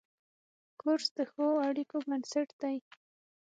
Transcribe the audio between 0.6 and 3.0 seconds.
کورس د ښو اړیکو بنسټ دی.